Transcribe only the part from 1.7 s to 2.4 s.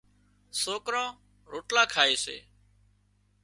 کائي سي۔